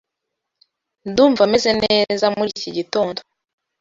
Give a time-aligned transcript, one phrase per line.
[1.09, 3.19] Ndumva meze neza muri iki gitondo.